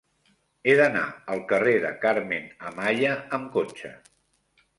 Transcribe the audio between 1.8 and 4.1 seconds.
de Carmen Amaya amb cotxe.